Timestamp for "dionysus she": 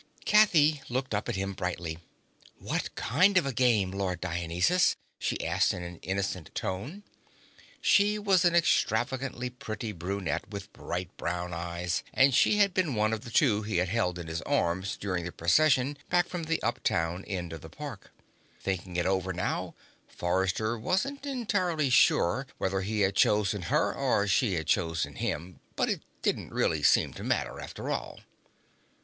4.19-5.45